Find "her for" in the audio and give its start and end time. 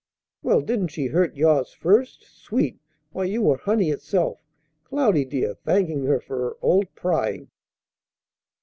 6.05-6.37